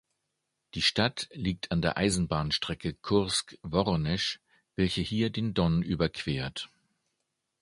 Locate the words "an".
1.71-1.83